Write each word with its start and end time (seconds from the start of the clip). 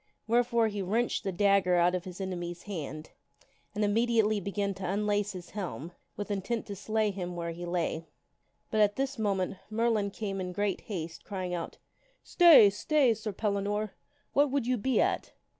Where 0.25 0.43
fore 0.43 0.67
he 0.67 0.81
wrenched 0.81 1.23
the 1.23 1.31
dagger 1.31 1.75
out 1.75 1.93
of 1.93 2.05
his 2.05 2.19
enemy's 2.19 2.63
hand, 2.63 3.11
and 3.75 3.83
^L^kiii* 3.83 3.85
immediately 3.87 4.39
began 4.39 4.73
to 4.73 4.83
unlace 4.89 5.33
his 5.33 5.51
helm, 5.51 5.91
with 6.17 6.31
intent 6.31 6.65
to 6.65 6.75
slay 6.75 7.11
him 7.11 7.13
Kin 7.13 7.19
s 7.19 7.19
Arthur. 7.33 7.37
where 7.37 7.51
he 7.51 7.65
lay. 7.67 8.07
But 8.71 8.81
at 8.81 8.95
this 8.95 9.19
moment 9.19 9.57
Merlin 9.69 10.09
came 10.09 10.41
in 10.41 10.53
great 10.53 10.81
haste, 10.81 11.23
crying 11.23 11.53
out, 11.53 11.77
"Stay! 12.23 12.71
stay! 12.71 13.13
Sir 13.13 13.31
Pellinore; 13.31 13.91
what 14.33 14.49
would 14.49 14.65
you 14.65 14.75
be 14.77 14.99
at? 14.99 15.33